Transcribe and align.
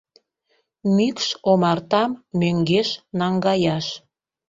—Мӱкш 0.95 1.27
омартам 1.51 2.11
мӧҥгеш 2.39 2.89
наҥгаяш. 3.19 3.87